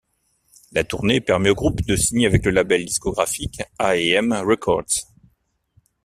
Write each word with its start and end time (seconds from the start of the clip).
La 0.71 0.83
tournée 0.83 1.21
permet 1.21 1.51
au 1.51 1.53
groupe 1.53 1.81
de 1.83 1.95
signer 1.95 2.25
avec 2.25 2.43
le 2.45 2.49
label 2.49 2.83
discographique 2.83 3.61
A&M 3.77 4.33
Records. 4.33 5.03